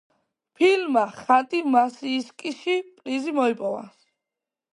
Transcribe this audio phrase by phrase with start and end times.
[0.59, 3.87] ფილმმა ხანტი-მანსიისკში პრიზი მოიპოვა.